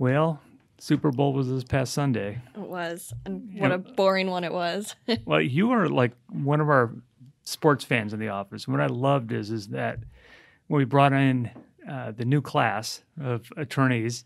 [0.00, 0.40] Well,
[0.78, 2.40] Super Bowl was this past Sunday.
[2.54, 3.12] It was.
[3.26, 4.96] And what a boring one it was.
[5.26, 6.90] well, you are like one of our
[7.44, 8.66] sports fans in the office.
[8.66, 9.98] What I loved is is that
[10.68, 11.50] when we brought in
[11.86, 14.24] uh, the new class of attorneys,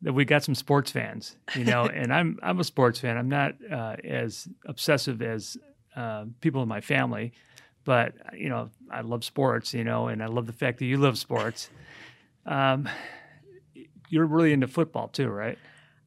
[0.00, 3.18] that we got some sports fans, you know, and I'm I'm a sports fan.
[3.18, 5.58] I'm not uh, as obsessive as
[5.94, 7.34] uh, people in my family,
[7.84, 10.96] but you know, I love sports, you know, and I love the fact that you
[10.96, 11.68] love sports.
[12.46, 12.88] Um,
[14.12, 15.58] you're really into football too, right?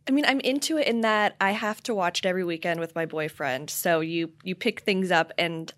[0.07, 2.93] I mean, I'm into it in that I have to watch it every weekend with
[2.93, 3.71] my boyfriend.
[3.71, 5.73] So you you pick things up, and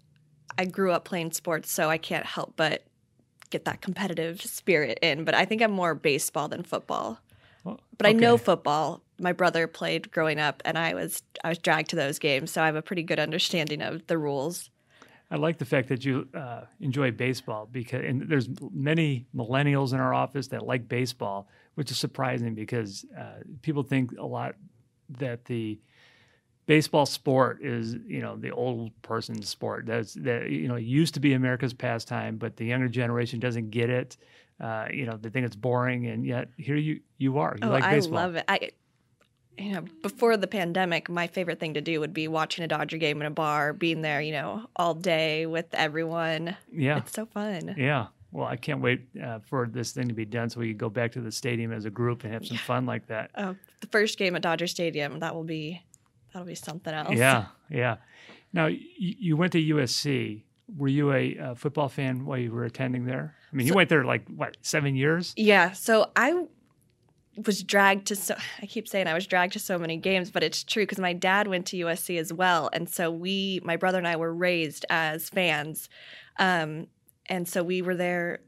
[0.57, 2.83] I grew up playing sports, so I can't help but
[3.49, 5.23] get that competitive spirit in.
[5.23, 7.19] But I think I'm more baseball than football.
[7.63, 8.15] Well, but okay.
[8.15, 9.01] I know football.
[9.19, 12.61] My brother played growing up, and I was I was dragged to those games, so
[12.61, 14.69] I have a pretty good understanding of the rules.
[15.29, 19.99] I like the fact that you uh, enjoy baseball because, and there's many millennials in
[19.99, 24.55] our office that like baseball, which is surprising because uh, people think a lot
[25.19, 25.79] that the
[26.65, 29.85] baseball sport is you know the old person's sport.
[29.85, 33.91] That's that you know used to be america's pastime but the younger generation doesn't get
[33.91, 34.17] it.
[34.59, 37.55] Uh, you know they think it's boring and yet here you you are.
[37.61, 38.17] You oh, like baseball.
[38.17, 38.45] i love it.
[38.47, 38.71] I
[39.59, 42.97] you know before the pandemic my favorite thing to do would be watching a dodger
[42.97, 46.57] game in a bar being there you know all day with everyone.
[46.73, 46.97] Yeah.
[46.97, 47.75] It's so fun.
[47.77, 50.77] Yeah well, I can't wait uh, for this thing to be done so we can
[50.77, 52.63] go back to the stadium as a group and have some yeah.
[52.63, 53.31] fun like that.
[53.35, 55.81] Oh, the first game at Dodger Stadium, that will be
[56.33, 57.15] that'll be something else.
[57.15, 57.97] Yeah, yeah.
[58.53, 60.43] Now, y- you went to USC.
[60.75, 63.35] Were you a uh, football fan while you were attending there?
[63.51, 65.33] I mean, so, you went there like what, 7 years?
[65.37, 65.71] Yeah.
[65.71, 66.45] So, I
[67.45, 70.43] was dragged to so I keep saying I was dragged to so many games, but
[70.43, 73.97] it's true because my dad went to USC as well, and so we, my brother
[73.97, 75.87] and I, were raised as fans.
[76.39, 76.87] Um,
[77.29, 78.39] and so we were there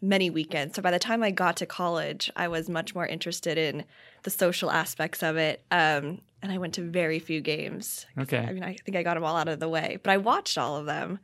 [0.00, 0.76] many weekends.
[0.76, 3.84] So by the time I got to college, I was much more interested in
[4.22, 5.64] the social aspects of it.
[5.70, 8.06] Um, and I went to very few games.
[8.18, 8.38] Okay.
[8.38, 10.58] I mean, I think I got them all out of the way, but I watched
[10.58, 11.18] all of them.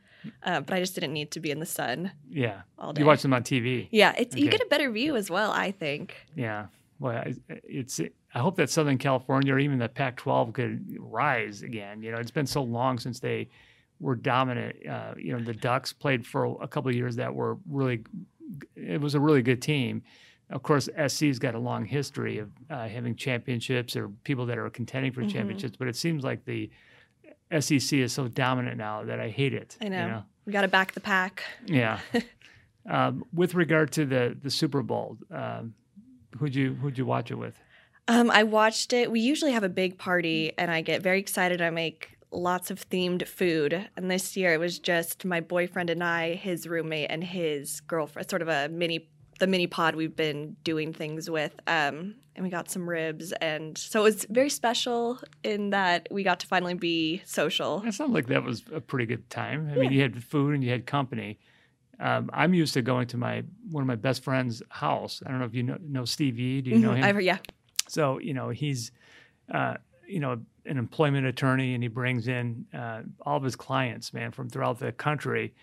[0.45, 2.13] Uh, but I just didn't need to be in the sun.
[2.29, 2.63] Yeah.
[2.79, 3.01] All day.
[3.01, 3.89] You watch them on TV.
[3.91, 4.45] Yeah, it's okay.
[4.45, 5.51] you get a better view as well.
[5.51, 6.15] I think.
[6.37, 6.67] Yeah.
[7.01, 8.01] Well, it's.
[8.33, 12.05] I hope that Southern California or even the Pac-12 could rise again.
[12.05, 13.49] You know, it's been so long since they
[14.03, 14.77] were dominant.
[14.87, 18.05] Uh, you know, the Ducks played for a couple of years that were really.
[18.77, 20.03] It was a really good team.
[20.51, 24.69] Of course, SC's got a long history of uh, having championships or people that are
[24.69, 25.31] contending for mm-hmm.
[25.31, 26.69] championships, but it seems like the
[27.59, 29.79] SEC is so dominant now that I hate it.
[29.81, 30.03] I know.
[30.03, 30.23] You know?
[30.45, 31.45] We got to back the pack.
[31.65, 32.01] Yeah.
[32.91, 35.75] um, with regard to the the Super Bowl, um,
[36.39, 37.59] who'd you who'd you watch it with?
[38.09, 39.11] Um, I watched it.
[39.11, 41.63] We usually have a big party, and I get very excited.
[41.63, 43.89] I make lots of themed food.
[43.97, 48.29] And this year it was just my boyfriend and I, his roommate, and his girlfriend,
[48.29, 51.59] sort of a mini the mini pod we've been doing things with.
[51.67, 56.23] Um, and we got some ribs, and so it was very special in that we
[56.23, 57.83] got to finally be social.
[57.85, 59.69] It sounds like that was a pretty good time.
[59.69, 59.81] I yeah.
[59.81, 61.39] mean, you had food and you had company.
[62.01, 65.23] Um, I'm used to going to my one of my best friend's house.
[65.27, 66.63] I don't know if you know, know Steve E.
[66.63, 66.87] Do you mm-hmm.
[66.87, 67.05] know him?
[67.05, 67.39] I've yeah.
[67.89, 68.93] So you know he's
[69.53, 69.75] uh,
[70.09, 74.31] you know an employment attorney and he brings in uh, all of his clients, man,
[74.31, 75.55] from throughout the country.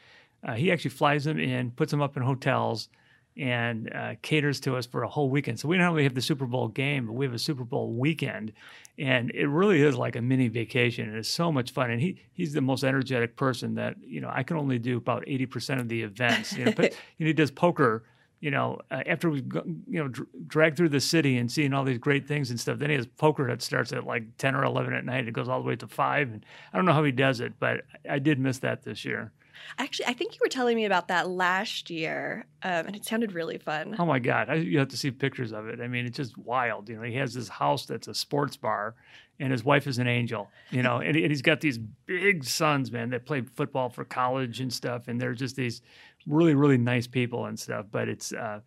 [0.44, 2.90] Uh, he actually flies them in, puts them up in hotels,
[3.38, 5.60] and uh, caters to us for a whole weekend.
[5.60, 7.94] So we not only have the Super Bowl game, but we have a Super Bowl
[7.94, 8.52] weekend,
[8.98, 11.08] and it really is like a mini vacation.
[11.08, 11.90] And it's so much fun.
[11.90, 14.30] And he he's the most energetic person that you know.
[14.32, 16.54] I can only do about eighty percent of the events.
[16.54, 18.04] You know, but you know, he does poker
[18.40, 19.46] you know, uh, after we've
[19.88, 22.80] you know dr- dragged through the city and seeing all these great things and stuff,
[22.80, 25.28] then he has poker that starts at like ten or eleven at night.
[25.28, 27.54] It goes all the way to five, and I don't know how he does it,
[27.60, 29.32] but I did miss that this year.
[29.78, 33.34] Actually, I think you were telling me about that last year, um, and it sounded
[33.34, 33.96] really fun.
[34.00, 35.82] Oh my god, I, you have to see pictures of it.
[35.82, 36.90] I mean, it's just wild.
[36.90, 38.96] You know, he has this house that's a sports bar,
[39.40, 40.50] and his wife is an angel.
[40.72, 44.60] You know, and, and he's got these big sons, man, that play football for college
[44.60, 45.82] and stuff, and they're just these
[46.28, 47.86] really really nice people and stuff.
[47.92, 48.60] But it's uh,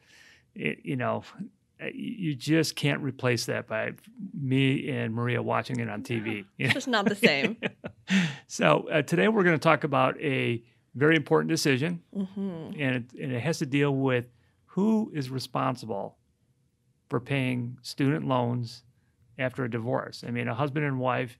[0.54, 1.24] it, you know
[1.82, 3.92] uh, you just can't replace that by
[4.38, 6.44] me and Maria watching it on TV.
[6.58, 7.56] It's just not the same.
[8.46, 10.62] so uh, today we're going to talk about a
[10.94, 12.80] very important decision, mm-hmm.
[12.80, 14.26] and, it, and it has to deal with
[14.66, 16.16] who is responsible
[17.08, 18.84] for paying student loans
[19.42, 20.24] after a divorce.
[20.26, 21.36] I mean, a husband and wife,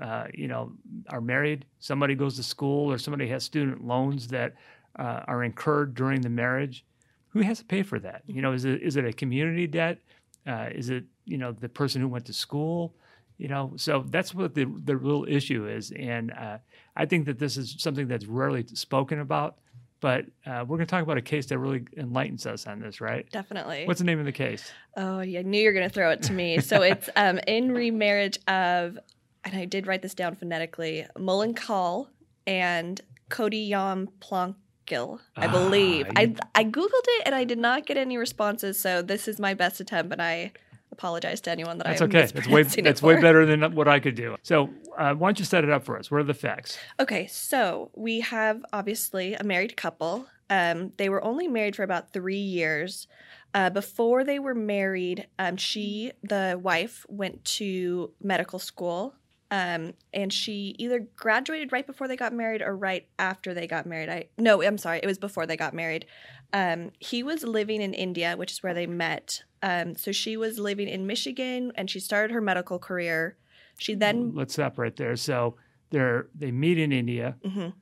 [0.00, 0.72] uh, you know,
[1.08, 1.64] are married.
[1.80, 4.54] Somebody goes to school, or somebody has student loans that
[4.98, 6.84] uh, are incurred during the marriage,
[7.28, 8.22] who has to pay for that?
[8.26, 9.98] You know, is it is it a community debt?
[10.46, 12.94] Uh, is it you know the person who went to school?
[13.38, 16.58] You know, so that's what the the real issue is, and uh,
[16.96, 19.58] I think that this is something that's rarely spoken about.
[20.00, 23.00] But uh, we're going to talk about a case that really enlightens us on this,
[23.00, 23.28] right?
[23.30, 23.86] Definitely.
[23.86, 24.70] What's the name of the case?
[24.96, 26.60] Oh, yeah, I knew you were going to throw it to me.
[26.60, 28.98] So it's um, in remarriage of,
[29.44, 32.08] and I did write this down phonetically, Mullonkal
[32.46, 33.00] and
[33.30, 36.06] Cody Yam Plonkill, I Ah, believe.
[36.14, 38.78] I, you- I Googled it and I did not get any responses.
[38.78, 40.52] So this is my best attempt, and I
[40.92, 42.20] apologize to anyone that That's I'm okay.
[42.20, 44.36] That's way mispronouncing it that's way better than what I could do.
[44.42, 46.10] So uh, why don't you set it up for us?
[46.10, 46.78] What are the facts?
[47.00, 50.26] Okay, so we have obviously a married couple.
[50.48, 53.08] Um, they were only married for about three years.
[53.54, 59.14] Uh, before they were married, um, she, the wife, went to medical school.
[59.50, 63.86] Um, and she either graduated right before they got married or right after they got
[63.86, 64.08] married.
[64.08, 66.06] I no, I'm sorry, it was before they got married.
[66.52, 69.44] Um, he was living in India, which is where they met.
[69.62, 73.36] Um, so she was living in Michigan, and she started her medical career.
[73.78, 75.16] She then, Let's stop right there.
[75.16, 75.56] So
[75.90, 77.36] they're they meet in India.
[77.44, 77.72] Mhm.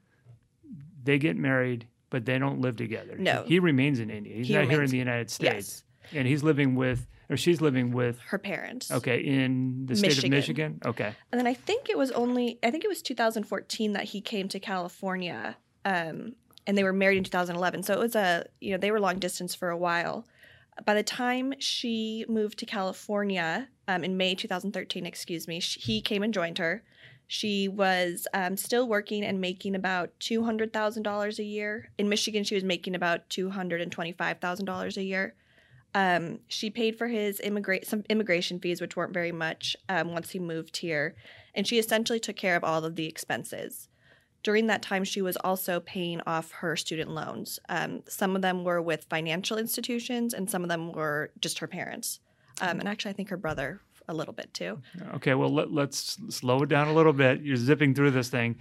[1.02, 3.16] They get married, but they don't live together.
[3.18, 3.44] No.
[3.46, 4.36] he remains in India.
[4.36, 7.60] He's He not here in the United States, yes, and he's living with or she's
[7.60, 8.18] living with.
[8.20, 8.90] her parents.
[8.90, 10.30] Okay, in the state of Michigan.
[10.30, 10.80] Michigan.
[10.84, 14.20] Okay, And then I think it was only I think it was 2014 that he
[14.20, 16.34] came to California, um,
[16.66, 17.82] and they were married in 2011.
[17.82, 20.26] So it was a you know they were long distance for a while.
[20.84, 26.00] By the time she moved to California um, in May 2013, excuse me, sh he
[26.00, 26.82] came and joined her.
[27.26, 31.90] She was um, still working and making about two hundred thousand dollars a year.
[31.96, 35.34] In Michigan, she was making about two hundred and twenty-five thousand dollars a year.
[35.94, 40.30] Um, she paid for his immigrate some immigration fees, which weren't very much um, once
[40.30, 41.14] he moved here,
[41.54, 43.88] and she essentially took care of all of the expenses.
[44.44, 47.58] During that time, she was also paying off her student loans.
[47.68, 51.66] Um, some of them were with financial institutions, and some of them were just her
[51.66, 52.20] parents.
[52.60, 54.80] Um, and actually, I think her brother a little bit too.
[55.14, 55.34] okay.
[55.34, 57.40] Well, let, let's slow it down a little bit.
[57.40, 58.56] You're zipping through this thing.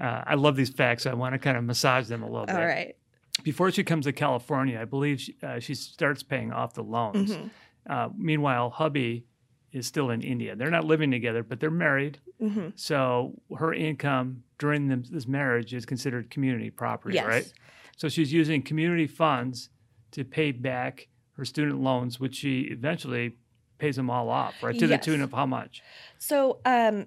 [0.00, 1.02] Uh, I love these facts.
[1.02, 2.54] So I want to kind of massage them a little bit.
[2.54, 2.96] All right.
[3.42, 7.32] Before she comes to California, I believe she, uh, she starts paying off the loans.
[7.32, 7.50] Mhm.
[7.90, 9.26] Uh, meanwhile, hubby
[9.74, 10.54] is still in India.
[10.56, 12.18] They're not living together, but they're married.
[12.38, 17.26] hmm So her income during the, this marriage is considered community property, Yes.
[17.26, 17.52] right?
[17.96, 19.68] So she's using community funds
[20.12, 23.36] to pay back her student loans, which she eventually
[23.78, 24.78] pays them all off, right?
[24.78, 25.82] To the tune of how much?
[26.18, 27.06] So, um,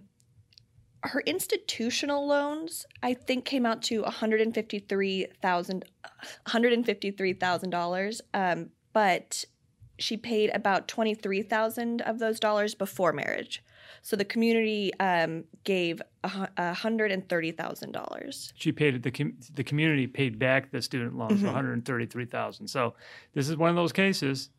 [1.04, 6.74] her institutional loans, I think, came out to one hundred and fifty-three thousand, one hundred
[6.74, 8.20] and fifty-three thousand dollars.
[8.34, 9.46] Um, but
[10.00, 13.64] she paid about twenty-three thousand of those dollars before marriage.
[14.04, 18.54] So the community um, gave a hundred and thirty thousand dollars.
[18.56, 21.84] She paid the com- the community paid back the student loans, Mhm.
[21.86, 22.68] thirty three thousand.
[22.68, 22.94] So
[23.34, 24.50] this is one of those cases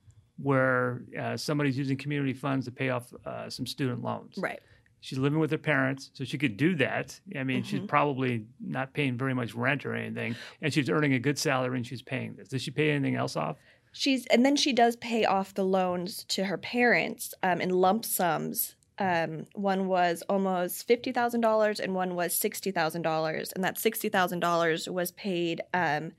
[0.41, 4.35] where uh, somebody's using community funds to pay off uh, some student loans.
[4.39, 4.61] Right.
[5.01, 7.19] She's living with her parents, so she could do that.
[7.37, 7.89] I mean, she's Mhm.
[7.89, 11.87] probably not paying very much rent or anything, and she's earning a good salary and
[11.87, 12.49] she's paying this.
[12.49, 13.57] Does she pay anything else off?
[13.93, 18.05] She's and then she does pay off the loans to her parents um, in lump
[18.05, 18.75] sums.
[18.99, 23.53] Um, one was almost fifty thousand dollars, and one was sixty thousand dollars.
[23.53, 26.13] And that sixty thousand dollars was paid um,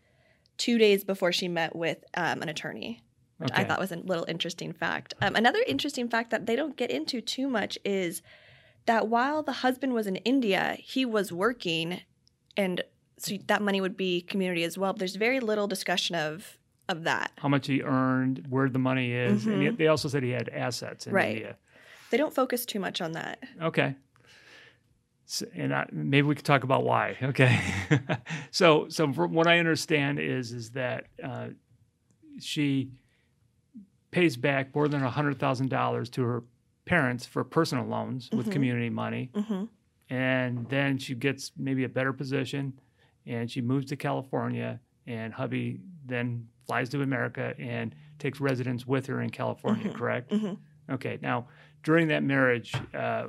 [0.57, 3.01] two days before she met with um, an attorney,
[3.38, 5.13] which I thought was a little interesting fact.
[5.21, 8.21] Um, another interesting fact that they don't get into too much is
[8.86, 12.01] that while the husband was in India, he was working,
[12.56, 12.83] and
[13.18, 14.94] so that money would be community as well.
[14.94, 16.58] But there's very little discussion of
[16.89, 17.31] of that.
[17.37, 19.63] How much he earned, where the money is, and Mhm.
[19.63, 21.29] yet they also said he had assets in Right.
[21.37, 21.55] India.
[22.11, 23.41] They don't focus too much on that.
[23.61, 23.95] Okay.
[25.25, 27.15] So, and I, maybe we could talk about why.
[27.23, 27.59] Okay.
[28.51, 31.49] so, so from what I understand is is that uh,
[32.39, 32.91] she
[34.11, 36.43] pays back more than hundred thousand dollars to her
[36.85, 38.51] parents for personal loans with Mhm.
[38.51, 39.65] community money, hmm
[40.11, 42.73] and then she gets maybe a better position,
[43.27, 49.07] and she moves to California, and hubby then flies to America and takes residence with
[49.07, 49.90] her in California.
[49.90, 49.95] Mhm.
[49.95, 50.31] Correct.
[50.31, 50.54] hmm
[50.92, 51.18] Okay.
[51.21, 51.47] Now,
[51.83, 53.28] during that marriage, uh,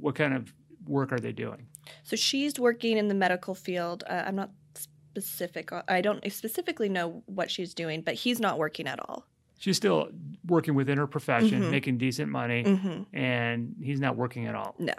[0.00, 0.52] what kind of
[0.86, 1.66] work are they doing?
[2.04, 4.04] So she's working in the medical field.
[4.08, 5.70] Uh, I'm not specific.
[5.88, 9.26] I don't specifically know what she's doing, but he's not working at all.
[9.58, 10.10] She's still
[10.46, 11.70] working within her profession, Mhm.
[11.70, 14.74] making decent money, hmm and he's not working at all.
[14.78, 14.94] No.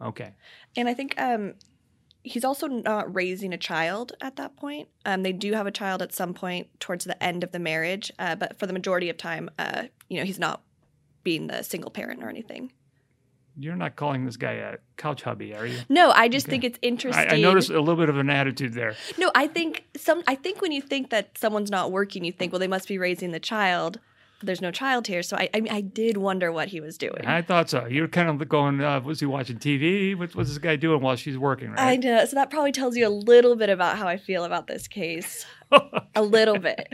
[0.00, 0.32] Okay.
[0.76, 1.54] And I think um,
[2.24, 4.88] he's also not raising a child at that point.
[5.04, 8.12] Um, they do have a child at some point towards the end of the marriage,
[8.18, 10.62] uh, but for the majority of time, uh, you know, he's not
[11.24, 12.72] being the single parent or anything.
[13.60, 15.80] You're not calling this guy a couch hubby, are you?
[15.88, 16.52] No, I just Okay.
[16.52, 17.28] think it's interesting.
[17.28, 18.94] I, I noticed a little bit of an attitude there.
[19.18, 20.22] No, I think some.
[20.28, 22.98] I think when you think that someone's not working, you think, well, they must be
[22.98, 23.98] raising the child.
[24.42, 25.22] There's no child here.
[25.22, 27.24] So I, I mean, I did wonder what he was doing.
[27.26, 27.86] I thought so.
[27.86, 30.16] You're kind of going, uh, was he watching TV?
[30.16, 31.80] What, what's this guy doing while she's working, right?
[31.80, 32.24] I know.
[32.24, 35.44] So that probably tells you a little bit about how I feel about this case.
[36.14, 36.88] a little bit.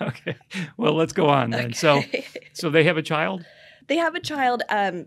[0.00, 0.36] okay.
[0.76, 1.72] Well, let's go on then.
[1.72, 2.26] So, Okay.
[2.52, 3.44] so they have a child.
[3.86, 5.06] they have a child um,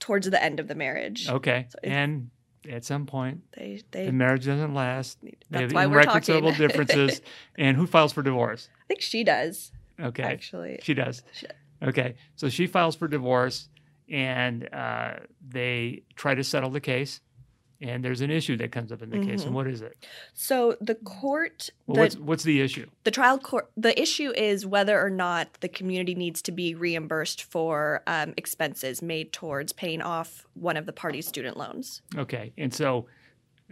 [0.00, 1.28] towards the end of the marriage.
[1.28, 1.66] Okay.
[1.70, 2.30] So and
[2.68, 5.18] at some point, They, they, the marriage doesn't last.
[5.22, 7.20] They that's have why we're irreconcilable differences.
[7.56, 8.68] and who files for divorce?
[8.80, 10.22] I think she does, Okay.
[10.22, 10.78] actually.
[10.82, 11.22] She does.
[11.32, 11.46] She-
[11.82, 12.14] Okay.
[12.36, 13.68] So she files for divorce
[14.08, 15.14] and uh,
[15.48, 17.20] they try to settle the case.
[17.80, 19.42] And there's an issue that comes up in the case.
[19.42, 19.46] Mhm.
[19.46, 19.96] And what is it?
[20.32, 22.86] So the court, Well, the, what's, what's the issue?
[23.02, 27.42] the trial court, the issue is whether or not the community needs to be reimbursed
[27.42, 32.02] for um, expenses made towards paying off one of the party's student loans.
[32.16, 32.52] Okay.
[32.56, 33.06] And so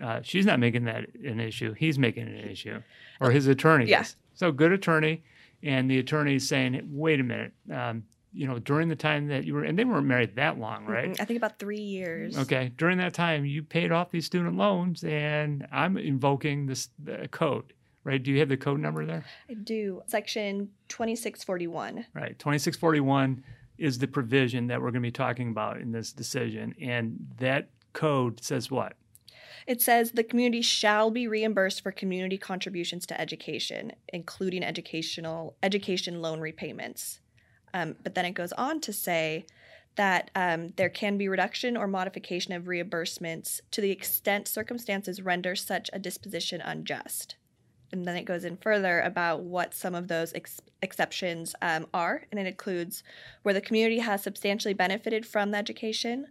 [0.03, 1.75] uh, she's not making that an issue.
[1.75, 2.83] He's making it an issue,
[3.21, 4.01] or his attorney Yeah.
[4.01, 4.17] is.
[4.35, 5.23] So good attorney.
[5.63, 7.53] And the attorney is saying, wait a minute.
[7.73, 10.87] Um, you know, during the time that you were, and they weren't married that long,
[10.87, 11.21] right?
[11.21, 12.39] I think about three years.
[12.39, 12.71] Okay.
[12.77, 16.89] During that time, you paid off these student loans, and I'm invoking this
[17.33, 17.73] code,
[18.05, 18.23] right?
[18.23, 19.25] Do you have the code number there?
[19.49, 20.03] I do.
[20.07, 22.07] Section 2641.
[22.15, 22.39] Right.
[22.39, 23.43] 2641
[23.79, 26.75] is the provision that we're going to be talking about in this decision.
[26.81, 28.93] And that code says what?
[29.67, 36.23] It says the community shall be reimbursed for community contributions to education, including educational education
[36.23, 37.21] loan repayments.
[37.73, 39.47] Um, but then it goes on to say
[39.97, 45.55] that um, there can be reduction or modification of reimbursements to the extent circumstances render
[45.55, 47.37] such a disposition unjust.
[47.93, 52.23] And then it goes in further about what some of those ex- exceptions um, are,
[52.31, 53.03] and it includes
[53.43, 56.27] where the community has substantially benefited from the education,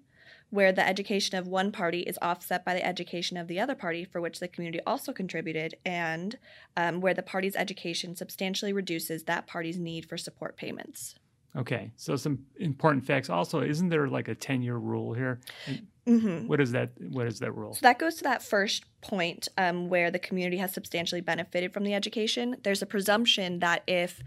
[0.49, 4.03] where the education of one party is offset by the education of the other party
[4.03, 6.37] for which the community also contributed, and
[6.75, 11.15] um, where the party's education substantially reduces that party's need for support payments.
[11.55, 11.91] Okay.
[11.95, 13.29] So some important facts.
[13.29, 15.39] Also, isn't there like a 10 year rule here?
[16.07, 16.47] Mm-hmm.
[16.47, 16.91] What is that?
[16.99, 17.73] What is that rule?
[17.73, 21.83] So that goes to that first point um, where the community has substantially benefited from
[21.83, 22.57] the education.
[22.63, 24.21] There's a presumption that if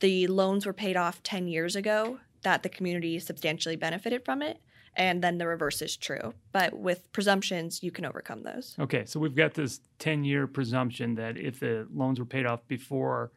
[0.00, 4.58] the loans were paid off 10 years ago, that the community substantially benefited from it.
[4.96, 6.34] And then the reverse is true.
[6.52, 8.76] But with presumptions, you can overcome those.
[8.78, 9.04] Okay.
[9.06, 13.32] So we've got this 10 year presumption that if the loans were paid off before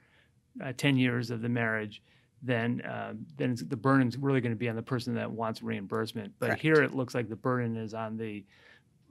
[0.64, 2.02] uh, 10 years of the marriage,
[2.44, 5.64] then uh, then it's, the burden's really going to be on the person that wants
[5.64, 6.34] reimbursement.
[6.40, 6.62] But Correct.
[6.62, 8.46] here it looks like the burden is on the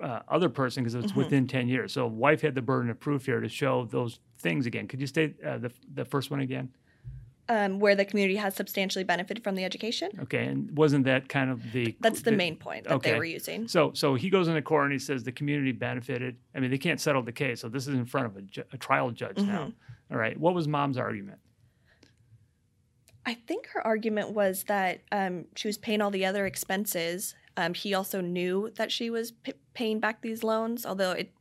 [0.01, 1.17] uh, other person because it's Mhm.
[1.17, 1.93] within 10 years.
[1.93, 4.87] So wife had the burden of proof here to show those things again.
[4.87, 6.69] Could you state uh, the the first one again?
[7.49, 10.11] Um, where the community has substantially benefited from the education.
[10.23, 13.13] Okay, and wasn't that kind of the That's the main point that okay.
[13.13, 13.69] they were using.
[13.69, 16.39] So, so he goes into court and he says the community benefited.
[16.57, 18.65] I mean, they can't settle the case, so this is in front of a, ju-
[18.73, 19.67] a trial judge now.
[19.67, 20.13] Mm-hmm.
[20.15, 21.39] All right, what was mom's argument?
[23.25, 27.35] I think her argument was that um, she was paying all the other expenses.
[27.57, 31.33] Um, he also knew that she was p- paying back these loans, although it,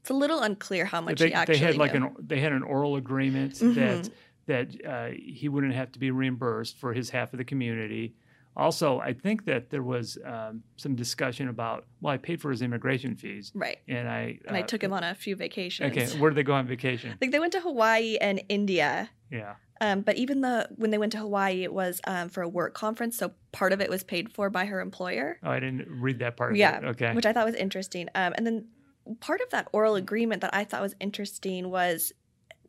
[0.00, 2.06] it's a little unclear how much they, he actually they had like knew.
[2.06, 3.74] an they had an oral agreement Mhm.
[3.76, 4.10] that
[4.46, 8.14] that uh, he wouldn't have to be reimbursed for his half of the community.
[8.56, 12.62] Also, I think that there was um, some discussion about well, I paid for his
[12.62, 13.78] immigration fees, right.
[13.88, 15.90] and I And I uh, took him on a few vacations.
[15.96, 17.18] Okay, where did they go on vacation?
[17.20, 19.10] Like they went to Hawaii and India.
[19.30, 19.54] Yeah.
[19.80, 22.74] Um, but even the when they went to Hawaii, it was um, for a work
[22.74, 25.40] conference, so part of it was paid for by her employer.
[25.42, 26.54] Oh, I didn't read that part.
[26.54, 26.80] Yeah.
[26.84, 27.12] Okay.
[27.12, 28.08] which I thought was interesting.
[28.14, 28.68] Um, and then
[29.20, 32.12] part of that oral agreement that I thought was interesting was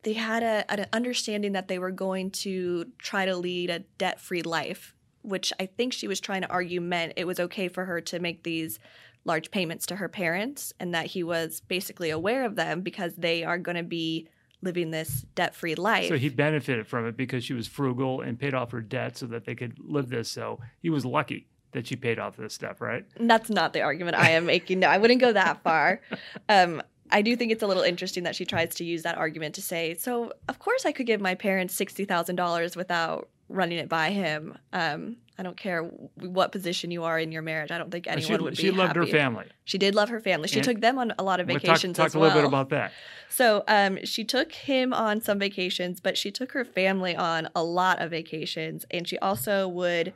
[0.05, 4.21] they had a, an understanding that they were going to try to lead a debt
[4.21, 4.93] free life,
[5.23, 8.19] which I think she was trying to argue meant it was okay for her to
[8.19, 8.77] make these
[9.25, 13.43] large payments to her parents and that he was basically aware of them because they
[13.43, 14.27] are going to be
[14.61, 16.07] living this debt free life.
[16.07, 19.25] So he benefited from it because she was frugal and paid off her debt so
[19.27, 20.29] that they could live this.
[20.29, 23.05] So he was lucky that she paid off this stuff, right?
[23.19, 24.79] That's not the argument I am making.
[24.79, 26.01] No, I wouldn't go that far.
[26.47, 29.55] Um, I do think it's a little interesting that she tries to use that argument
[29.55, 34.09] to say, so of course I could give my parents $60,000 without running it by
[34.09, 34.57] him.
[34.73, 37.69] Um, I don't care what position you are in your marriage.
[37.69, 39.45] I don't think anyone she would be she loved her family.
[39.65, 40.47] She did love her family.
[40.47, 42.35] She And- took them on a lot of We'll talk, vacations talk as a little
[42.37, 42.91] bit about that.
[43.29, 47.63] So um, she took him on some vacations, but she took her family on a
[47.63, 48.85] lot of vacations.
[48.89, 50.13] And she also would,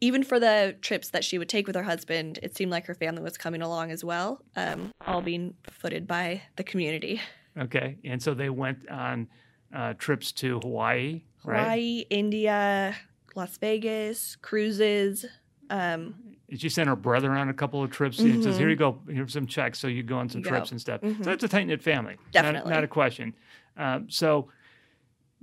[0.00, 2.94] even for the trips that she would take with her husband, it seemed like her
[2.94, 7.20] family was coming along as well, um, all being footed by the community.
[7.58, 9.28] Okay, and so they went on
[9.74, 11.60] uh, trips to Hawaii, right?
[11.62, 12.94] Hawaii, India,
[13.34, 15.24] Las Vegas, cruises.
[15.70, 16.14] Um,
[16.56, 18.16] she sent her brother on a couple of trips.
[18.16, 18.58] She says, Mhm.
[18.58, 19.00] "Here you go.
[19.08, 20.50] Here's some checks, so you go on some You go.
[20.50, 21.18] trips and stuff." Mhm.
[21.18, 22.14] So that's a tight knit family.
[22.14, 22.70] Not- Definitely.
[22.72, 23.34] not, a question.
[23.76, 24.48] Um, so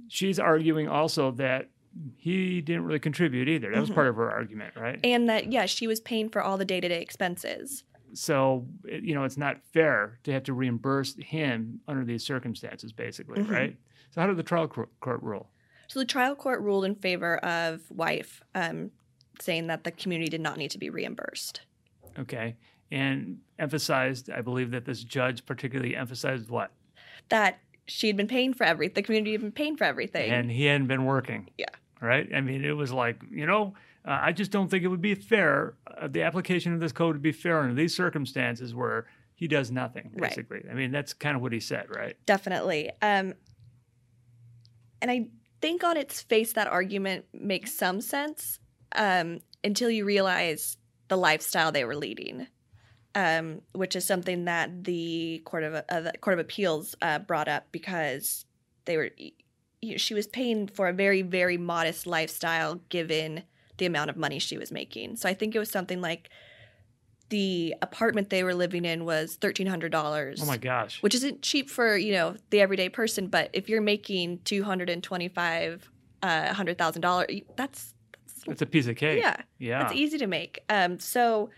[0.07, 1.69] she's arguing also that
[2.17, 3.71] he didn't really contribute either.
[3.71, 3.95] That was Mhm.
[3.95, 4.99] part of her argument, right?
[5.03, 7.83] And that, yeah, she was paying for all the day to day expenses.
[8.13, 13.41] so you know it's not fair to have to reimburse him under these circumstances basically
[13.43, 13.49] Mhm.
[13.51, 13.77] right
[14.11, 15.49] so how did the trial court, court rule
[15.89, 18.91] So the trial court ruled in favor of wife, um,
[19.41, 21.61] saying that the community did not need to be reimbursed.
[22.17, 22.55] okay
[22.89, 26.71] and emphasized i believe that this judge particularly emphasized what
[27.29, 30.31] That she had been paying for everything, the community had been paying for everything.
[30.31, 31.65] and he hadn't been working Yeah.
[32.05, 33.73] Right i mean it was like you know
[34.05, 37.15] uh, i just don't think it would be fair uh, the application of this code
[37.15, 40.29] would be fair under these circumstances where he does nothing Right.
[40.29, 42.91] basically i mean that's kind of what he said right Definitely.
[43.01, 43.33] Um,
[45.01, 45.27] and I
[45.61, 48.59] think on its face, that argument makes some sense
[48.95, 50.77] um, until you realize
[51.09, 52.47] the lifestyle they were leading,
[53.13, 57.47] um, which is something that the court of uh, the court of appeals uh, brought
[57.47, 58.45] up because
[58.85, 59.11] they were
[59.97, 63.43] she was paying for a very very modest lifestyle given
[63.77, 65.15] the amount of money she was making.
[65.17, 66.29] So I think it was something like
[67.29, 70.41] the apartment they were living in was thirteen hundred dollars.
[70.41, 71.01] Oh my gosh.
[71.01, 75.89] Which isn't cheap for you know the everyday person but if you're making 225
[76.21, 77.93] uh hundred thousand dollars that's
[78.45, 79.19] that's a piece of cake.
[79.19, 79.37] Yeah.
[79.57, 79.85] Yeah.
[79.85, 80.59] it's easy to make.
[80.69, 81.49] Um so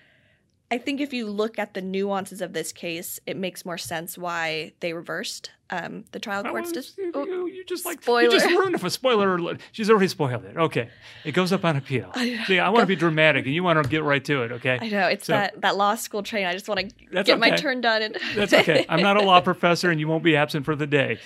[0.72, 4.18] i think if you look at the nuances of this case it makes more sense
[4.18, 8.22] why they reversed um the trial court's just oh, you, you just like spoiler.
[8.22, 9.60] you just ruined it for spoiler alert.
[9.74, 10.56] She's already spoiled it.
[10.56, 10.90] Okay,
[11.26, 12.10] it goes up on appeal.
[12.14, 14.52] I- See, I want to be dramatic, and you want to get right to it.
[14.54, 16.80] Okay, i know it's So- that that law school train i just want
[17.12, 18.86] to get my turn done and That's okay.
[18.90, 21.20] I'm not a law professor, and you won't be absent for the day.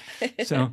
[0.44, 0.72] So,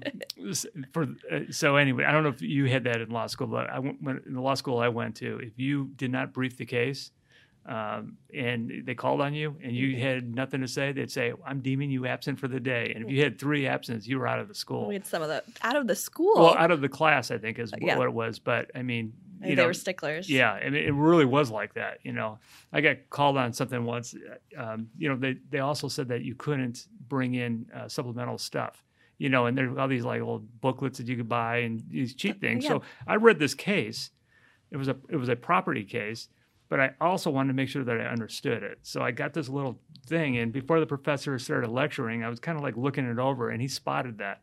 [0.93, 3.69] for uh, so anyway, I don't know if you had that in law school, but
[3.69, 5.39] I went in the law school I went to.
[5.41, 7.11] If you did not brief the case,
[7.69, 11.61] um, and they called on you, and you had nothing to say, they'd say, "I'm
[11.61, 14.39] deeming you absent for the day." And if you had three absences, you were out
[14.39, 14.87] of the school.
[14.87, 17.39] we had some of the out of the school Well, out of the class, I
[17.39, 17.99] think is Yeah.
[17.99, 18.39] what it was.
[18.39, 21.75] But I mean, you they know, were sticklers yeah, and it, it really was like
[21.75, 21.99] that.
[22.03, 22.39] You know,
[22.73, 24.15] I got called on something once.
[24.57, 28.83] Um, you know, they they also said that you couldn't bring in uh, supplemental stuff.
[29.19, 32.15] You know, and there's all these like little booklets that you could buy and these
[32.15, 32.65] cheap things.
[32.65, 32.71] yeah.
[32.71, 34.11] So I read this case.
[34.71, 36.29] It was a it was a property case,
[36.69, 38.79] but I also wanted to make sure that I understood it.
[38.83, 42.57] So I got this little thing, and before the professor started lecturing, I was kind
[42.59, 44.43] of like looking it over, and he spotted that.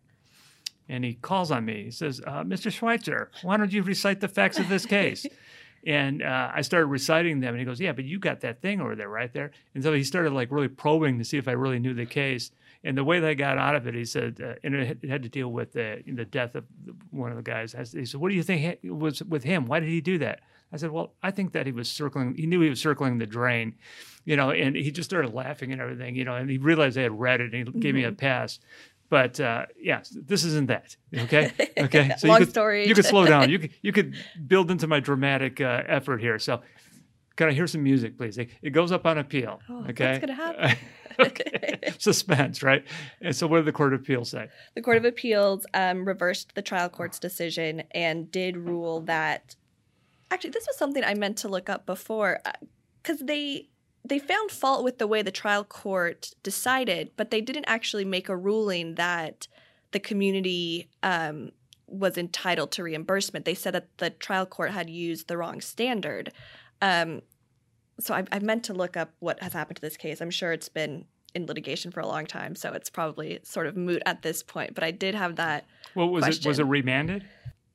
[0.88, 1.86] And he calls on me.
[1.86, 2.72] He says, uh, Mr.
[2.72, 5.26] Schweitzer, why don't you recite the facts of this case?
[5.86, 7.54] and uh, I started reciting them.
[7.54, 9.52] And he goes, Yeah, but you got that thing over there, right there.
[9.74, 12.52] And so he started like really probing to see if I really knew the case.
[12.84, 15.24] And the way that I got out of it, he said, uh, and it had-
[15.24, 16.66] to deal with the, the death of
[17.10, 17.72] one of the guys.
[17.72, 19.66] Said, he said, What do you think was with him?
[19.66, 20.42] Why did he do that?
[20.76, 23.26] I said, Well, I think that he was circling, he knew he was circling the
[23.26, 23.76] drain,
[24.26, 27.04] you know, and he just started laughing and everything, you know, and he realized I
[27.04, 28.60] had read it and he gave me a pass.
[29.08, 30.98] But uh, yeah, this isn't that.
[31.16, 31.52] Okay.
[31.78, 32.10] Okay.
[32.18, 32.88] So Long you could, story.
[32.88, 33.50] You could slow down.
[33.56, 34.16] You could, you could
[34.48, 36.40] build into my dramatic uh, effort here.
[36.40, 36.62] So,
[37.36, 38.38] can I hear some music, please?
[38.38, 39.60] It, goes up on appeal.
[39.70, 40.78] Oh, what's gonna happen?
[41.20, 41.80] okay.
[41.98, 42.86] Suspense, right?
[43.22, 44.48] And so, what did the Court of Appeal say?
[44.74, 49.56] The Court of Appeals um, reversed the trial court's decision and did rule that.
[50.36, 52.42] Actually, this was something I meant to look up before,
[53.02, 53.70] because they
[54.04, 58.28] they found fault with the way the trial court decided, but they didn't actually make
[58.28, 59.48] a ruling that
[59.92, 61.52] the community um,
[61.88, 63.46] was entitled to reimbursement.
[63.46, 66.34] They said that the trial court had used the wrong standard.
[66.82, 67.22] Um,
[68.02, 70.20] so I, I meant to look up what has happened to this case.
[70.20, 73.78] I'm sure it's been in litigation for a long time, so it's probably sort of
[73.78, 74.76] moot at this point.
[74.76, 75.66] But I did have that.
[75.96, 77.24] Well, was it was it remanded?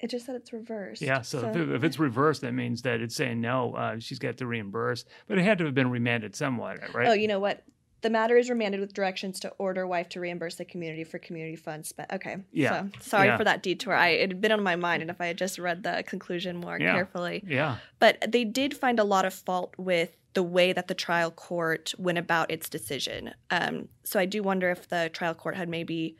[0.00, 1.02] It just said it's reversed.
[1.02, 1.20] Yeah.
[1.20, 3.74] So, If, it, if it's reversed, that means that it's saying no.
[3.74, 7.08] Uh, she's got to reimburse, but it had to have been remanded somewhat, right?
[7.08, 7.62] Oh, you know what?
[8.02, 11.56] The matter is remanded with directions to order wife to reimburse the community for community
[11.56, 12.10] funds spent.
[12.10, 12.38] Okay.
[12.50, 12.84] Yeah.
[12.84, 13.36] So sorry Yeah.
[13.36, 13.92] for that detour.
[13.94, 16.56] I it had been on my mind, and if I had just read the conclusion
[16.56, 16.94] more Yeah.
[16.94, 17.76] carefully, yeah.
[17.98, 21.92] but they did find a lot of fault with the way that the trial court
[21.98, 23.34] went about its decision.
[23.50, 26.16] Um, so I do wonder if the trial court had maybe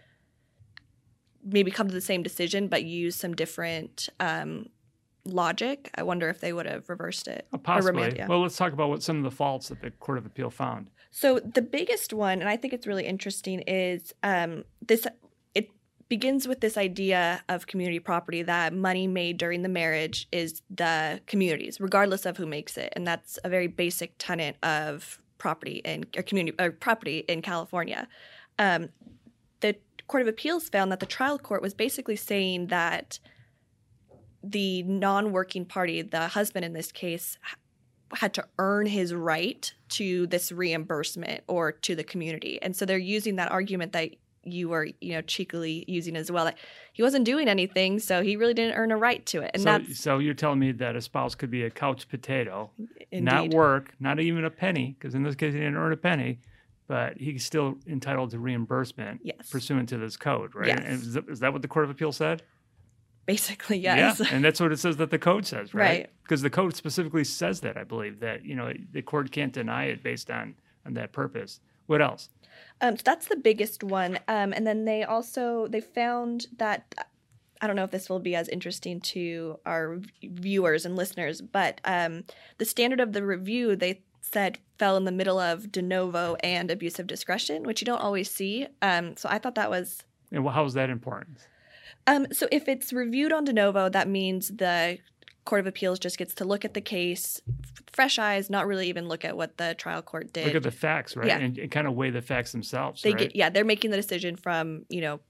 [1.44, 4.68] maybe come to the same decision but use some different um,
[5.24, 5.90] logic.
[5.94, 7.46] I wonder if they would have reversed it.
[7.52, 8.14] Uh, Possibly.
[8.16, 8.26] yeah.
[8.26, 10.90] Well, let's talk about what some of the faults that the Court of Appeal found.
[11.10, 15.06] So the biggest one, and I think it's really interesting, is um, this.
[15.54, 15.70] It
[16.08, 21.20] begins with this idea of community property that money made during the marriage is the
[21.26, 26.04] community's, regardless of who makes it, and that's a very basic tenet of property in
[26.16, 28.06] or community or property in California.
[28.58, 28.90] Um,
[29.60, 29.76] the
[30.10, 33.20] Court of Appeals found that the trial court was basically saying that
[34.42, 37.38] the non-working party, the husband in this case,
[38.14, 42.60] had to earn his right to this reimbursement or to the community.
[42.60, 44.10] And so they're using that argument that
[44.42, 46.44] you were you know cheekily using as well.
[46.44, 46.58] Like,
[46.92, 49.52] he wasn't doing anything, so he really didn't earn a right to it.
[49.54, 52.72] And so, that's so you're telling me that a spouse could be a couch potato,
[53.12, 53.24] indeed.
[53.24, 56.40] not work, not even a penny, because in this case he didn't earn a penny,
[56.90, 59.48] but he's still entitled to reimbursement Yes.
[59.48, 60.66] pursuant to this code, right?
[60.66, 60.80] Yes.
[60.84, 62.42] And is, that, is that what the Court of Appeal said?
[63.26, 64.18] basically yes.
[64.18, 65.84] Yeah, and that's what it says that the code says, right?
[65.84, 66.10] Right.
[66.24, 69.84] Because the code specifically says that, I believe, that you know the court can't deny
[69.84, 71.60] it based on on that purpose.
[71.86, 72.28] What else?
[72.80, 74.18] Um, so that's the biggest one.
[74.26, 76.92] Um, and then they also they found that
[77.60, 81.80] I don't know if this will be as interesting to our viewers and listeners, but
[81.84, 82.24] um,
[82.58, 86.70] the standard of the review they said fell in the middle of de novo and
[86.70, 88.66] abuse of discretion, which you don't always see.
[88.82, 90.02] Um, so I thought that was
[90.32, 91.38] And how is that important?
[92.06, 94.98] um, so if it's reviewed on de novo, that means the
[95.44, 97.40] Court of Appeals just gets to look at the case,
[97.90, 100.46] fresh eyes, not really even look at what the trial court did.
[100.46, 101.26] Look at the facts, right?
[101.26, 101.38] Yeah.
[101.38, 103.18] And, and kind of weigh the facts themselves, they right?
[103.18, 105.20] get yeah they're making the decision from you know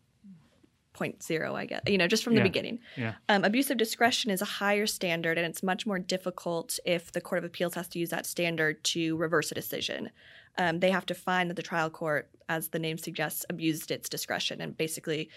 [0.92, 2.44] point zero i guess you know just from the Yeah.
[2.44, 3.14] beginning Yeah.
[3.28, 7.20] um, abuse of discretion is a higher standard and it's much more difficult if the
[7.20, 10.10] court of appeals has to use that standard to reverse a decision
[10.58, 14.08] um, they have to find that the trial court as the name suggests abused its
[14.08, 15.30] discretion and basically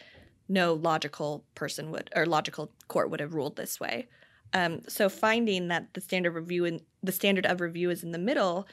[0.49, 4.07] no logical person would or logical court would have ruled this way
[4.55, 8.17] um, so finding that the standard review and the standard of review is in the
[8.17, 8.67] middle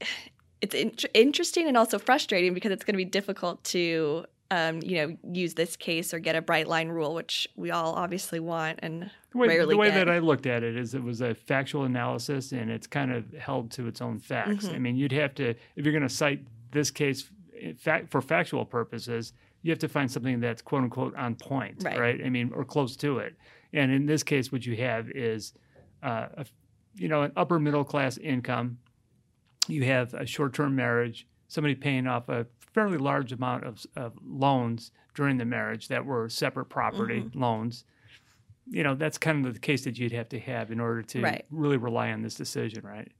[0.60, 4.96] it's in- interesting and also frustrating because it's going to be difficult to um, you
[4.96, 8.78] know use this case or get a bright line rule which we all obviously want
[8.82, 9.94] and The way, rarely the way get.
[10.06, 13.32] that I looked at it is it was a factual analysis and it's kind of
[13.32, 14.66] held to its own facts.
[14.66, 14.74] Mhm.
[14.74, 16.40] I mean, you'd have to, if you're going to cite
[16.70, 17.30] this case
[17.78, 21.98] fact, for factual purposes, you have to find something that's quote unquote on point, Right.
[21.98, 22.20] right?
[22.24, 23.34] I mean, or close to it.
[23.72, 25.54] And in this case, what you have is,
[26.02, 26.46] uh, a,
[26.96, 28.78] you know, an upper middle class income.
[29.68, 34.12] You have a short term marriage, somebody paying off a fairly large amount of, of
[34.26, 37.40] loans during the marriage that were separate property Mm-hmm.
[37.40, 37.84] loans
[38.66, 41.20] you know that's kind of the case that you'd have to have in order to
[41.22, 41.44] Right.
[41.50, 43.10] really rely on this decision, right?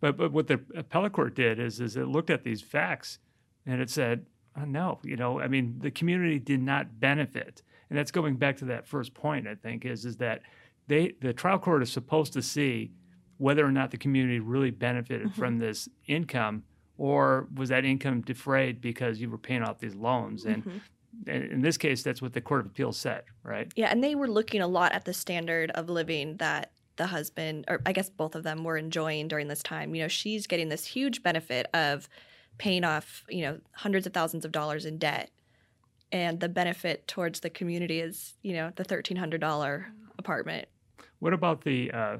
[0.00, 3.18] But but what the appellate court did is is it looked at these facts
[3.66, 7.98] and it said, oh, no, you know, I mean, the community did not benefit, and
[7.98, 9.48] that's going back to that first point.
[9.48, 10.42] I think is is that
[10.86, 12.92] they the trial court is supposed to see
[13.38, 15.40] whether or not the community really benefited Mm-hmm.
[15.40, 16.62] from this income.
[17.02, 20.44] Or was that income defrayed because you were paying off these loans?
[20.44, 21.52] And Mhm.
[21.52, 23.66] in this case, that's what the Court of Appeals said, right?
[23.74, 27.64] yeah and they were looking a lot at the standard of living that the husband
[27.68, 30.68] or i guess both of them were enjoying during this time you know she's getting
[30.68, 32.08] this huge benefit of
[32.58, 35.30] paying off you know hundreds of thousands of dollars in debt
[36.12, 39.86] and the benefit towards the community is you know the $1300
[40.18, 40.68] apartment
[41.18, 42.18] What about the uh,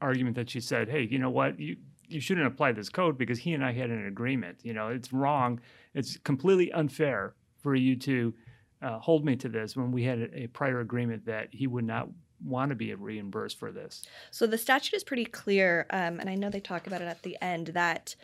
[0.00, 1.58] argument that she said, "Hey, you know what?
[1.60, 1.76] You
[2.08, 4.58] you shouldn't apply this code because he and I had an agreement.
[4.62, 5.60] You know, it's wrong.
[5.94, 8.34] It's completely unfair for you to
[8.82, 12.08] uh, hold me to this when we had a, prior agreement that he would not
[12.44, 16.34] want to be reimbursed for this." So the statute is pretty clear, um, and I
[16.34, 18.14] know they talk about it at the end that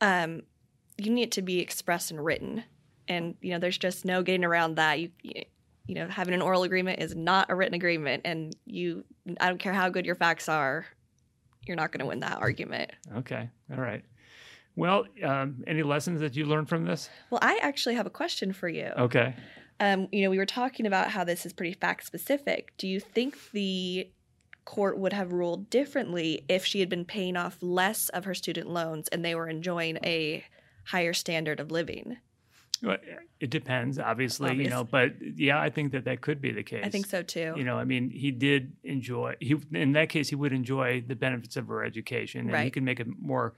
[0.00, 0.42] um,
[0.98, 2.64] you need it to be expressed and written,
[3.08, 5.00] and you know there's just no getting around that.
[5.00, 9.04] You you know having an oral agreement is not a written agreement, and you
[9.40, 10.86] I don't care how good your facts are,
[11.66, 12.90] you're not going to win that argument.
[13.18, 14.04] Okay, all right.
[14.74, 17.10] Well, um, any lessons that you learned from this?
[17.30, 18.90] Well, I actually have a question for you.
[18.96, 19.34] Okay.
[19.80, 22.72] Um, you know, we were talking about how this is pretty fact specific.
[22.78, 24.10] Do you think the
[24.64, 28.70] court would have ruled differently if she had been paying off less of her student
[28.70, 30.44] loans and they were enjoying a
[30.84, 32.18] higher standard of living?
[33.40, 36.84] It depends, obviously, you know, but yeah, I think that that could be the case.
[36.84, 37.54] I think so too.
[37.56, 39.34] You know, I mean, he did enjoy.
[39.40, 42.72] He in that case, he would enjoy the benefits of her education, and he Right.
[42.72, 43.54] could make a more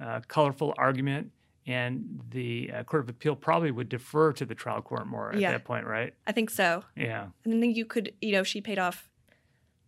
[0.00, 1.30] uh, colorful argument.
[1.66, 5.38] And the uh, court of appeal probably would defer to the trial court more at
[5.40, 5.52] Yeah.
[5.52, 6.12] that point, right?
[6.26, 6.84] I think so.
[6.94, 9.08] Yeah, And then you could, you know, she paid off,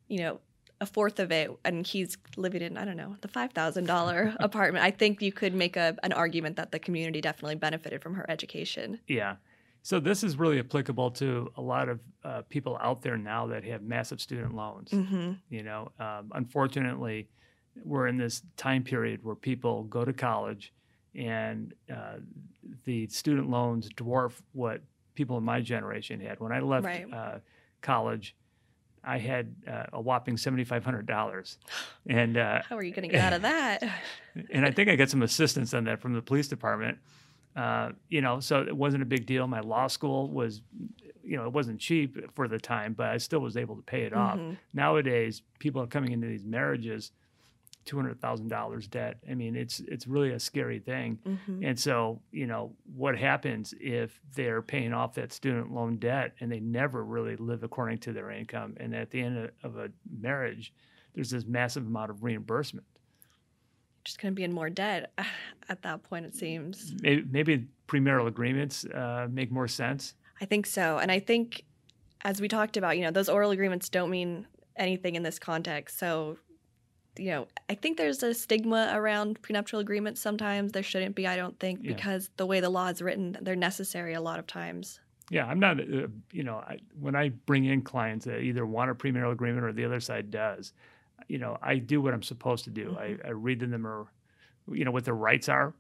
[0.09, 0.41] you know,
[0.81, 4.35] a fourth of it, and he's living in, I don't know, the five thousand dollar
[4.41, 4.85] apartment.
[4.85, 8.27] I think you could make a an argument that the community definitely benefited from her
[8.29, 9.01] education.
[9.09, 9.37] yeah.
[9.83, 13.63] So this is really applicable to a lot of uh, people out there now that
[13.63, 14.91] have massive student loans.
[14.91, 15.35] Mm-hmm.
[15.49, 17.29] You know, um, unfortunately,
[17.85, 20.73] we're in this time period where people go to college,
[21.15, 22.15] and uh,
[22.85, 24.81] the student loans dwarf what
[25.15, 26.41] people in my generation had.
[26.41, 27.07] When I left Right.
[27.13, 27.39] uh,
[27.81, 28.35] college,
[29.07, 31.59] I had uh, a whopping seventy five hundred dollars,
[32.09, 33.83] and uh, How are you going to get out of that?
[34.51, 36.99] and I think I got some assistance on that from the police department.
[37.55, 39.47] Uh, you know, so it wasn't a big deal.
[39.47, 40.61] My law school was,
[41.25, 44.03] you know, it wasn't cheap for the time, but I still was able to pay
[44.03, 44.37] it off.
[44.39, 44.59] Mhm.
[44.75, 47.13] Nowadays, people are coming into these marriages
[47.87, 49.19] two hundred thousand dollars debt.
[49.31, 51.19] I mean, it's it's really a scary thing.
[51.25, 51.67] Mhm.
[51.67, 56.53] And so, you know, what happens if they're paying off that student loan debt and
[56.53, 58.75] they never really live according to their income?
[58.79, 60.75] And at the end of, of a marriage,
[61.15, 62.87] there's this massive amount of reimbursement.
[64.05, 65.13] Just going to be in more debt
[65.69, 66.95] at that point, it seems.
[67.01, 70.15] Maybe, maybe premarital agreements uh, make more sense.
[70.41, 70.99] I think so.
[70.99, 71.65] And I think,
[72.23, 74.47] as we talked about, you know, those oral agreements don't mean
[74.77, 75.99] anything in this context.
[75.99, 76.37] So,
[77.19, 80.73] you know, I think there's a stigma around prenuptial agreements sometimes.
[80.73, 81.95] There shouldn't be, I don't think, Yeah.
[81.95, 85.01] because the way the law is written, they're necessary a lot of times.
[85.31, 88.91] Yeah, I'm not, uh, you know, I, when I bring in clients that either want
[88.91, 90.73] a premarital agreement or the other side does,
[91.29, 92.97] you know, I do what I'm supposed to do.
[92.99, 94.07] I, I read them, or,
[94.71, 95.75] you know, what their rights are.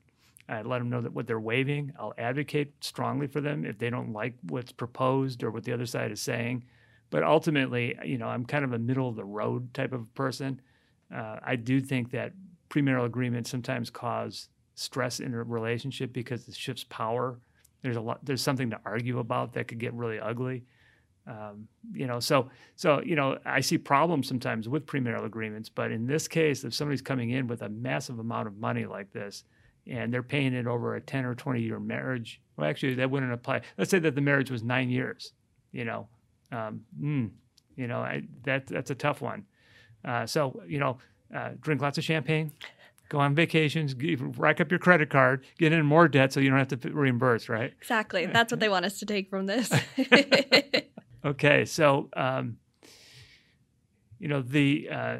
[0.48, 1.92] I let them know that what they're waiving.
[1.98, 5.86] I'll advocate strongly for them if they don't like what's proposed or what the other
[5.86, 6.64] side is saying.
[7.10, 10.60] But ultimately, you know, I'm kind of a middle of the road type of person.
[11.14, 12.32] Uh, I do think that
[12.70, 17.38] premarital agreements sometimes cause stress in a relationship because it shifts power.
[17.82, 18.24] There's a lot.
[18.24, 20.64] There's something to argue about that could get really ugly.
[21.26, 25.68] Um, you know, so so you know, I see problems sometimes with premarital agreements.
[25.68, 29.12] But in this case, if somebody's coming in with a massive amount of money like
[29.12, 29.44] this,
[29.86, 33.32] and they're paying it over a 10 or 20 year marriage, well, actually, that wouldn't
[33.32, 33.62] apply.
[33.78, 35.32] Let's say that the marriage was nine years.
[35.72, 36.08] You know,
[36.52, 37.30] um, mm,
[37.76, 39.44] you know, I, that that's a tough one.
[40.06, 40.98] Uh, so you know,
[41.34, 42.52] uh, drink lots of champagne,
[43.08, 46.48] go on vacations, give, rack up your credit card, get in more debt so you
[46.48, 47.72] don't have to reimburse, right?
[47.80, 48.26] Exactly.
[48.26, 49.72] That's what they want us to take from this.
[51.26, 52.58] Okay, so um,
[54.20, 55.16] you know the uh,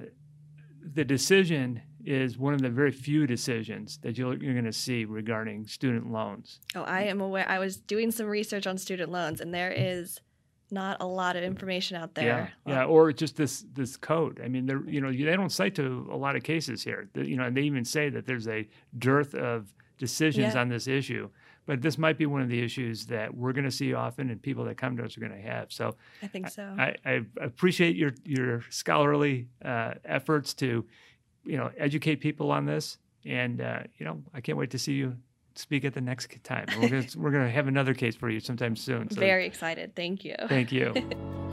[0.80, 5.04] the decision is one of the very few decisions that you'll, you're going to see
[5.04, 6.60] regarding student loans.
[6.76, 7.44] oh, I am aware.
[7.48, 10.20] I was doing some research on student loans, and there is
[10.70, 12.52] not a lot of information out there.
[12.66, 14.40] Yeah, yeah, or just this this code.
[14.44, 17.08] I mean, you know they don't cite to a lot of cases here.
[17.14, 20.60] You know, and they even say that there's a dearth of decisions Yeah.
[20.60, 21.30] on this issue.
[21.66, 24.40] But this might be one of the issues that we're going to see often, and
[24.40, 25.72] people that come to us are going to have.
[25.72, 26.62] So I think so.
[26.78, 30.84] I, I appreciate your your scholarly uh, efforts to,
[31.44, 34.92] you know, educate people on this, and uh, you know, I can't wait to see
[34.92, 35.16] you
[35.58, 36.66] speak at the next time.
[36.80, 39.10] We're gonna we're gonna have another case for you sometime soon.
[39.10, 39.94] So Very excited.
[39.94, 40.36] Thank you.
[40.48, 40.94] thank you.